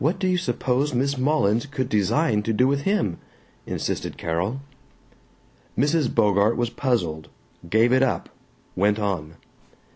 "What 0.01 0.17
do 0.17 0.25
you 0.27 0.37
suppose 0.39 0.95
Miss 0.95 1.15
Mullins 1.15 1.67
could 1.67 1.87
design 1.87 2.41
to 2.41 2.53
do 2.53 2.67
with 2.67 2.81
him?" 2.89 3.19
insisted 3.67 4.17
Carol. 4.17 4.61
Mrs. 5.77 6.11
Bogart 6.15 6.57
was 6.57 6.71
puzzled, 6.71 7.29
gave 7.69 7.93
it 7.93 8.01
up, 8.01 8.29
went 8.75 8.97
on. 8.97 9.35